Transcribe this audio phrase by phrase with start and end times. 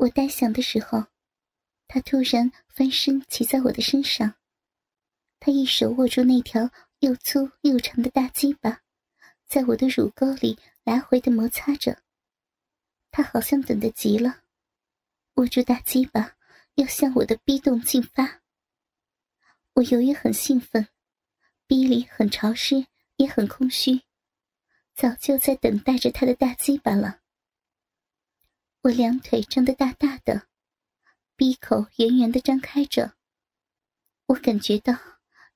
[0.00, 1.08] 我呆想的时候，
[1.86, 4.34] 他突然翻身骑在我的身上，
[5.38, 8.80] 他一手握住那条又粗又长的大鸡巴，
[9.46, 12.00] 在我的乳沟里来回的摩擦着。
[13.10, 14.40] 他好像等得急了，
[15.34, 16.34] 握住大鸡巴
[16.76, 18.40] 要向我的逼洞进发。
[19.74, 20.88] 我由于很兴奋，
[21.66, 22.86] 逼里很潮湿，
[23.16, 24.00] 也很空虚，
[24.94, 27.19] 早就在等待着他的大鸡巴了。
[28.82, 30.44] 我两腿张得大大的，
[31.36, 33.12] 闭口圆圆的张开着。
[34.24, 34.94] 我感觉到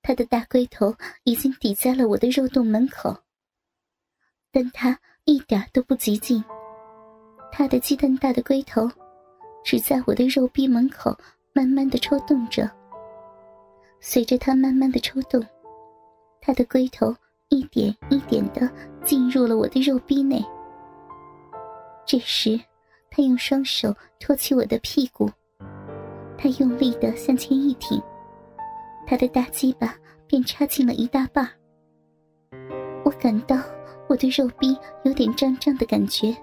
[0.03, 3.17] 他的大龟头已经抵在了我的肉洞门口，
[4.53, 6.45] 但他一点都不急进。
[7.51, 8.91] 他的鸡蛋大的龟头
[9.65, 11.17] 只在我的肉壁门口
[11.55, 12.71] 慢慢的抽动着。
[14.03, 15.43] 随着他慢慢的抽动，
[16.43, 17.17] 他的龟头
[17.49, 18.71] 一点一点的
[19.03, 20.45] 进入了我的肉壁内。
[22.05, 22.61] 这时。
[23.17, 25.31] 他用双手托起我的屁股，
[26.37, 28.03] 他用力的向前一挺，
[29.07, 31.49] 他的大鸡巴便插进了一大半。
[33.05, 33.57] 我感到
[34.09, 36.37] 我的肉壁有点胀胀的感觉，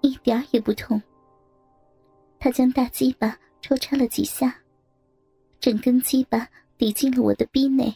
[0.00, 1.00] 一点也不痛。
[2.40, 4.52] 他将大鸡巴抽插了几下，
[5.60, 7.94] 整根鸡巴抵进了我的逼内。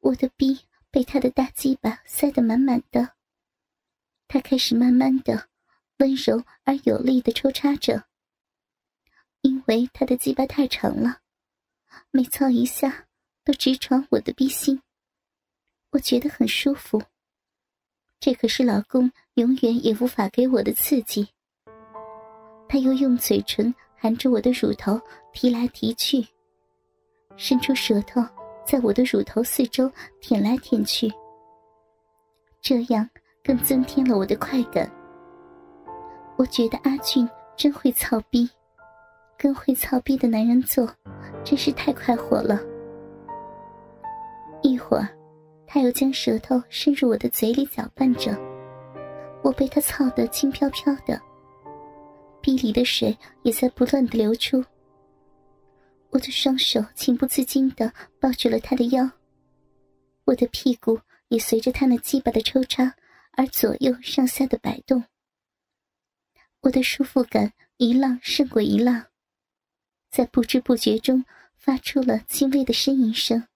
[0.00, 3.08] 我的逼被他的大鸡巴塞得满满的，
[4.28, 5.48] 他开始慢慢的。
[6.02, 8.02] 温柔而有力的抽插着，
[9.42, 11.20] 因为他的鸡巴太长了，
[12.10, 13.06] 每操一下
[13.44, 14.82] 都直闯我的逼心，
[15.92, 17.00] 我觉得很舒服。
[18.18, 21.28] 这可是老公永远也无法给我的刺激。
[22.68, 25.00] 他又用嘴唇含着我的乳头
[25.32, 26.26] 提来提去，
[27.36, 28.20] 伸出舌头
[28.66, 29.88] 在我的乳头四周
[30.20, 31.08] 舔来舔去，
[32.60, 33.08] 这样
[33.44, 34.90] 更增添了我的快感。
[36.36, 38.48] 我觉得阿俊真会操逼，
[39.38, 40.88] 跟会操逼的男人做，
[41.44, 42.60] 真是太快活了。
[44.62, 45.08] 一会儿，
[45.66, 48.36] 他又将舌头伸入我的嘴里搅拌着，
[49.42, 51.20] 我被他操得轻飘飘的，
[52.40, 54.64] 逼里的水也在不断的流出。
[56.10, 59.08] 我的双手情不自禁的抱住了他的腰，
[60.24, 60.98] 我的屁股
[61.28, 62.94] 也随着他那鸡巴的抽插
[63.36, 65.02] 而左右上下的摆动。
[66.62, 69.06] 我的舒服感一浪胜过一浪，
[70.10, 71.24] 在不知不觉中
[71.56, 73.48] 发出了轻微的呻吟声。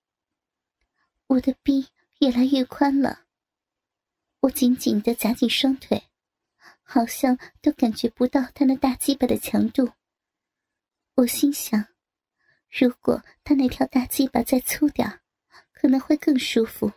[1.28, 1.87] 我的臂
[2.19, 3.21] 越来越宽了，
[4.41, 6.03] 我紧紧的夹紧双腿，
[6.83, 9.93] 好像都感觉不到他那大鸡巴的强度。
[11.15, 11.87] 我心想，
[12.69, 15.21] 如果他那条大鸡巴再粗点
[15.72, 16.91] 可能会更舒服。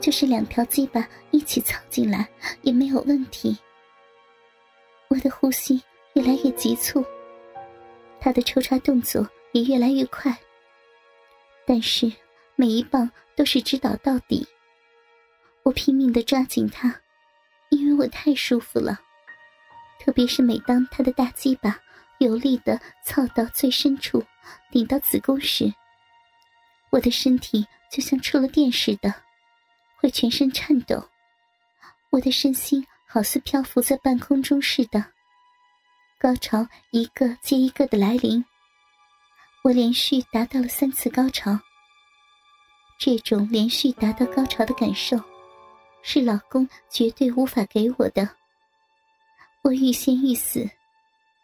[0.00, 2.28] 就是两条鸡巴一起操进来
[2.62, 3.56] 也没有问题。
[5.08, 5.82] 我的呼吸
[6.14, 7.02] 越来越急促，
[8.20, 10.36] 他的抽插动作也越来越快。
[11.66, 12.12] 但是
[12.56, 14.46] 每一棒都是直捣到底。
[15.62, 16.94] 我拼命的抓紧他，
[17.70, 19.00] 因为我太舒服了。
[19.98, 21.78] 特别是每当他的大鸡巴
[22.18, 24.22] 有力的操到最深处，
[24.70, 25.72] 顶到子宫时，
[26.90, 29.12] 我的身体就像触了电似的，
[29.96, 31.02] 会全身颤抖。
[32.10, 32.86] 我的身心。
[33.10, 35.02] 好似漂浮在半空中似的，
[36.20, 38.44] 高潮一个接一个的来临。
[39.64, 41.58] 我连续达到了三次高潮。
[42.98, 45.16] 这种连续达到高潮的感受，
[46.02, 48.28] 是老公绝对无法给我的。
[49.62, 50.68] 我欲仙欲死，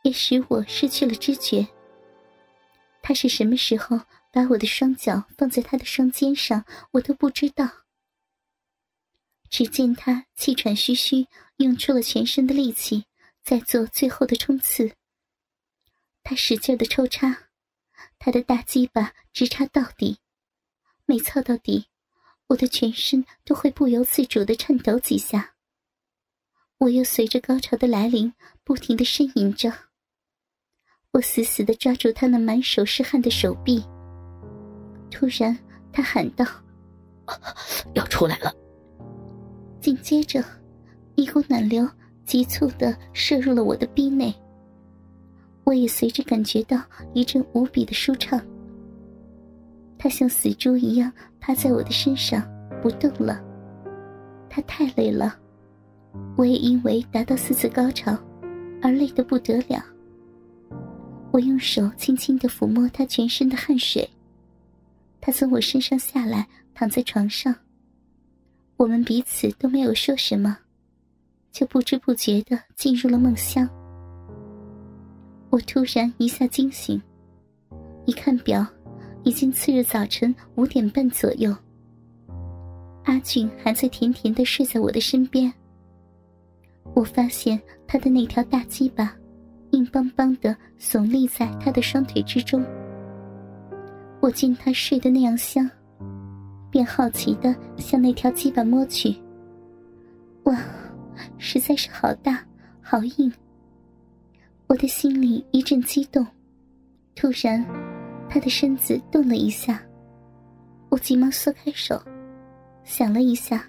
[0.02, 1.66] 也使我失去了知觉。
[3.02, 4.00] 他是什么时候
[4.30, 7.68] 把我的双脚放在他的双肩上，我都不知道。
[9.48, 11.26] 只见他气喘吁吁，
[11.58, 13.04] 用出了全身的力气，
[13.42, 14.92] 在做最后的冲刺。
[16.22, 17.48] 他使劲的抽插，
[18.18, 20.18] 他的大鸡巴直插到底。
[21.06, 21.86] 每操到底，
[22.48, 25.54] 我的全身都会不由自主的颤抖几下。
[26.78, 28.32] 我又随着高潮的来临，
[28.64, 29.72] 不停的呻吟着。
[31.12, 33.84] 我死死的抓住他那满手是汗的手臂。
[35.10, 35.56] 突然，
[35.92, 36.44] 他喊道
[37.94, 38.52] ：“要出来了！”
[39.80, 40.42] 紧接着，
[41.16, 41.88] 一股暖流
[42.24, 44.34] 急促的射入了我的逼内。
[45.64, 46.82] 我也随着感觉到
[47.12, 48.40] 一阵无比的舒畅。
[49.98, 52.46] 他像死猪一样趴在我的身上
[52.82, 53.42] 不动了。
[54.50, 55.38] 他太累了，
[56.36, 58.16] 我也因为达到四次高潮
[58.82, 59.82] 而累得不得了。
[61.30, 64.08] 我用手轻轻的抚摸他全身的汗水。
[65.20, 67.54] 他从我身上下来，躺在床上。
[68.76, 70.58] 我们彼此都没有说什么，
[71.54, 73.66] 就不知不觉的进入了梦乡。
[75.50, 77.00] 我突然一下惊醒，
[78.06, 78.66] 一看表，
[79.22, 81.54] 已经次日早晨五点半左右。
[83.04, 85.50] 阿俊还在甜甜的睡在我的身边。
[86.92, 89.16] 我发现他的那条大鸡巴，
[89.70, 92.64] 硬邦邦的耸立在他的双腿之中。
[94.18, 95.70] 我见他睡得那样香，
[96.68, 99.14] 便好奇的向那条鸡巴摸去。
[100.44, 100.58] 哇，
[101.38, 102.44] 实在是好大，
[102.80, 103.32] 好硬！
[104.66, 106.26] 我的心里一阵激动。
[107.14, 107.64] 突然，
[108.28, 109.80] 他的身子动了一下，
[110.88, 112.00] 我急忙缩开手，
[112.82, 113.64] 想了一下，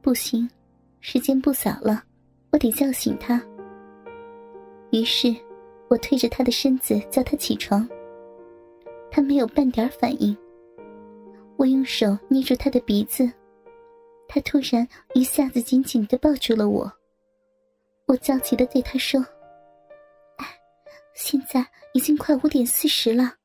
[0.00, 0.48] 不行，
[1.00, 2.02] 时间不早了。
[2.50, 3.42] 我得叫醒他。
[4.90, 5.34] 于是，
[5.88, 7.86] 我推着他的身子叫他起床。
[9.10, 10.36] 他没有半点反应。
[11.56, 13.28] 我用手捏住他的鼻子，
[14.28, 16.92] 他突然一下子紧紧的抱住了我。
[18.06, 19.20] 我焦急的对他说
[20.38, 20.60] ：“哎，
[21.14, 23.36] 现在已经快五点四十了，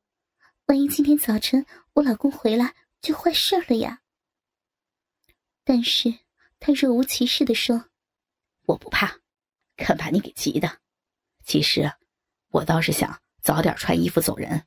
[0.68, 4.02] 万一今天早晨我老公回来，就坏事了呀。”
[5.64, 6.14] 但是
[6.60, 7.90] 他若无其事的说。
[8.66, 9.20] 我不怕，
[9.76, 10.80] 看把你给急的。
[11.44, 11.92] 其实，
[12.50, 14.66] 我倒是想早点穿衣服走人，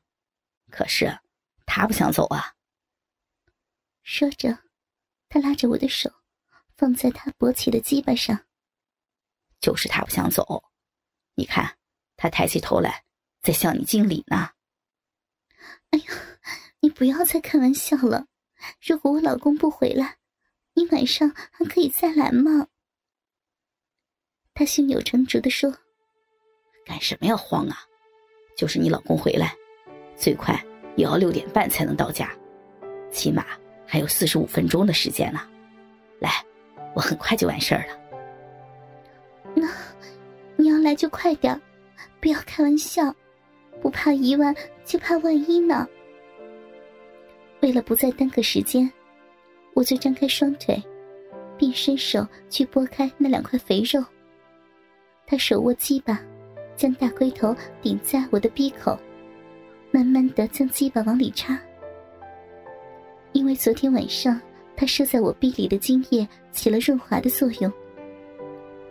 [0.71, 1.19] 可是
[1.65, 2.55] 他不想走啊。
[4.03, 4.59] 说着，
[5.29, 6.11] 他拉着我的手，
[6.77, 8.47] 放在他勃起的鸡巴上。
[9.61, 10.65] 就是他不想走，
[11.35, 11.77] 你看，
[12.17, 13.05] 他抬起头来，
[13.43, 14.51] 在向你敬礼呢。
[15.91, 16.05] 哎呀，
[16.81, 18.27] 你不要再开玩笑了。
[18.81, 20.19] 如果我老公不回来，
[20.75, 22.69] 你晚上还可以再来吗？
[24.55, 25.77] 他胸有成竹的说
[26.85, 27.85] ：“干什么要慌啊？
[28.57, 29.55] 就是你老公回来，
[30.17, 30.55] 最快
[30.97, 32.35] 也要六点半才能到家，
[33.11, 33.45] 起码
[33.87, 35.41] 还有四十五分钟的时间呢。
[36.19, 36.31] 来，
[36.95, 37.97] 我很快就完事儿了。
[39.55, 39.69] 那
[40.57, 41.59] 你要来就快点，
[42.21, 43.15] 不要开玩笑，
[43.81, 44.55] 不怕一万
[44.85, 45.87] 就怕万一呢。
[47.61, 48.91] 为了不再耽搁时间，
[49.75, 50.83] 我就张开双腿，
[51.57, 54.05] 并伸手去拨开那两块肥肉。”
[55.27, 56.21] 他手握鸡巴，
[56.77, 58.99] 将大龟头顶在我的鼻口，
[59.91, 61.59] 慢慢的将鸡巴往里插。
[63.47, 64.43] 因为昨天晚上
[64.77, 67.73] 他射在我逼里的精液起了润滑的作用，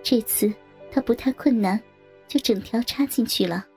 [0.02, 0.50] 这次
[0.90, 1.78] 他不太困难，
[2.26, 3.68] 就整条插进去了。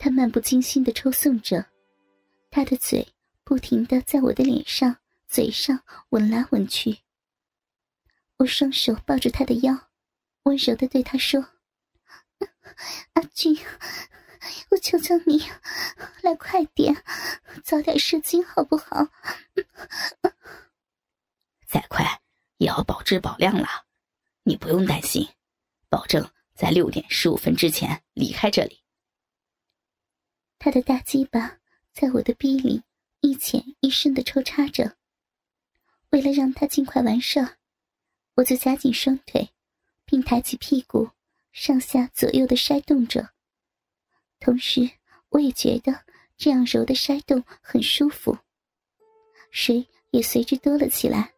[0.00, 1.64] 他漫不经心的抽送着，
[2.50, 3.06] 他的嘴
[3.44, 4.96] 不停的在我的脸上、
[5.28, 5.78] 嘴上
[6.08, 6.98] 吻来吻去。
[8.38, 9.78] 我双手抱住他的腰。
[10.42, 11.40] 温柔的对他说
[13.14, 13.56] ：“阿俊，
[14.70, 15.42] 我求求你，
[16.22, 17.04] 来快点，
[17.62, 19.08] 早点射精好不好？
[21.66, 22.22] 再快
[22.58, 23.86] 也要保质保量了，
[24.42, 25.28] 你不用担心，
[25.88, 28.82] 保证在六点十五分之前离开这里。”
[30.58, 31.58] 他的大鸡巴
[31.92, 32.82] 在我的逼里
[33.20, 34.96] 一浅一深的抽插着，
[36.10, 37.56] 为了让他尽快完事，
[38.36, 39.50] 我就夹紧双腿。
[40.06, 41.12] 并抬起屁股，
[41.50, 43.30] 上下左右的筛动着，
[44.44, 44.82] 同时
[45.30, 45.90] 我也觉得
[46.36, 48.36] 这样揉的筛动很舒服，
[49.50, 51.32] 水也随之多了起来。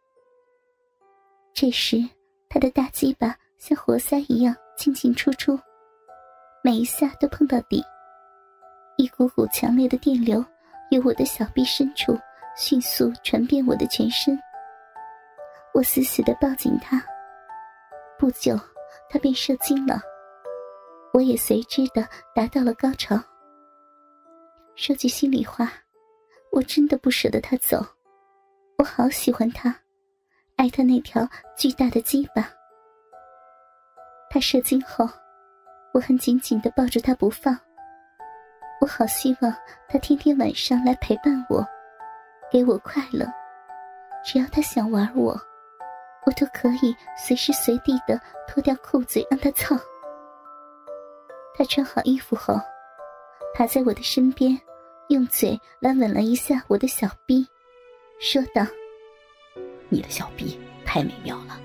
[1.53, 2.05] 这时，
[2.49, 5.57] 他的大鸡巴像活塞一样进进出出，
[6.61, 7.81] 每一下都碰到底，
[8.97, 10.43] 一股股强烈的电流
[10.91, 12.13] 由我的小臂深处
[12.57, 14.37] 迅速传遍我的全身。
[15.73, 17.01] 我死死的抱紧他。
[18.19, 18.59] 不久，
[19.09, 19.97] 他便射精了，
[21.17, 23.19] 我也随之的达到了高潮。
[24.75, 25.73] 说句心里话，
[26.51, 27.83] 我真的不舍得他走，
[28.77, 29.75] 我好喜欢他，
[30.57, 32.47] 爱他那条巨大的鸡巴。
[34.29, 35.09] 他射精后，
[35.91, 37.57] 我很紧紧的抱着他不放，
[38.79, 39.51] 我好希望
[39.89, 41.65] 他天天晚上来陪伴我，
[42.51, 43.25] 给我快乐，
[44.23, 45.35] 只要他想玩我。
[46.27, 49.75] 我都可以随时随地的脱掉裤子让他操。
[51.57, 52.53] 他穿好衣服后，
[53.55, 54.55] 爬在我的身边，
[55.07, 57.47] 用嘴来吻了一下我的小臂，
[58.19, 58.63] 说道
[59.89, 61.59] ：“你的小臂太美妙了，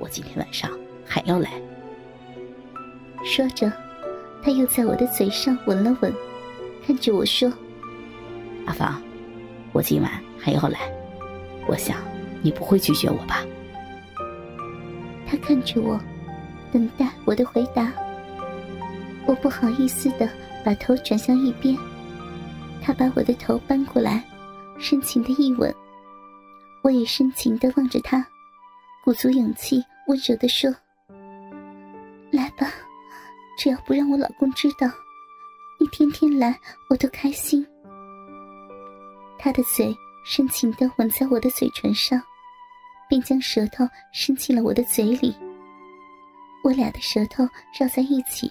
[0.00, 0.68] 我今天晚上
[1.06, 1.62] 还要来。”
[3.24, 3.72] 说着，
[4.42, 6.12] 他又在我的嘴上吻了吻，
[6.84, 7.52] 看着我说
[8.66, 9.00] ：“阿芳，
[9.72, 10.10] 我今晚
[10.40, 10.92] 还要来，
[11.68, 11.98] 我想
[12.42, 13.46] 你不会拒绝我吧？”
[15.24, 16.00] 他看着我，
[16.72, 17.92] 等待我的回答。
[19.30, 20.28] 我不好意思的
[20.64, 21.76] 把头转向一边，
[22.82, 24.24] 他把我的头搬过来，
[24.76, 25.72] 深情的一吻。
[26.82, 28.26] 我也深情的望着他，
[29.04, 30.68] 鼓足勇气，温柔的说
[32.32, 32.72] ：“来吧，
[33.56, 34.90] 只要不让我老公知道，
[35.78, 36.58] 你天天来
[36.88, 37.64] 我都开心。
[39.38, 42.20] 他的嘴深情的吻在我的嘴唇上，
[43.08, 45.32] 并将舌头伸进了我的嘴里。
[46.64, 48.50] 我俩的舌头绕在一起，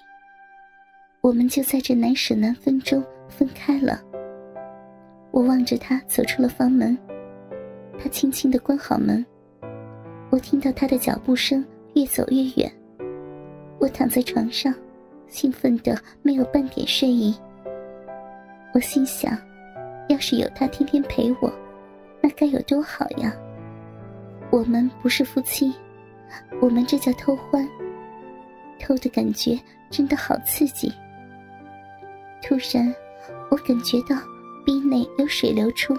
[1.21, 4.01] 我们就在这难舍难分中分开了。
[5.31, 6.97] 我望着他走出了房门，
[7.97, 9.25] 他轻轻的关好门。
[10.29, 12.71] 我听到他的脚步声越走越远。
[13.79, 14.73] 我躺在床上，
[15.27, 17.35] 兴奋的没有半点睡意。
[18.73, 19.37] 我心想，
[20.07, 21.51] 要是有他天天陪我，
[22.21, 23.33] 那该有多好呀！
[24.51, 25.73] 我们不是夫妻，
[26.61, 27.67] 我们这叫偷欢。
[28.79, 29.59] 偷的感觉
[29.89, 30.91] 真的好刺激。
[32.41, 32.93] 突然，
[33.49, 34.15] 我感觉到
[34.65, 35.95] 鼻内有水流出。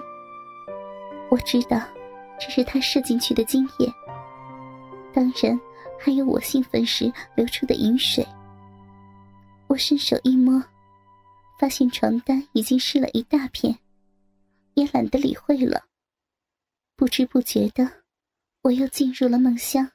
[1.29, 1.81] 我知道，
[2.39, 3.91] 这是他射进去的精液。
[5.13, 5.59] 当然，
[5.99, 8.25] 还有我兴奋时流出的饮水。
[9.67, 10.63] 我伸手一摸，
[11.59, 13.77] 发现床单已经湿了一大片，
[14.73, 15.83] 也懒得理会了。
[16.95, 17.89] 不知不觉的，
[18.63, 19.91] 我又进入了梦乡。